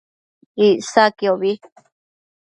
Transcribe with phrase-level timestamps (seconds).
[0.67, 1.51] Icsaquiobi